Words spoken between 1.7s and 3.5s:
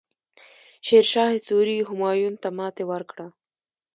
همایون ته ماتې ورکړه.